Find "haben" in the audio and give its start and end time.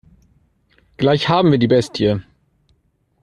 1.29-1.51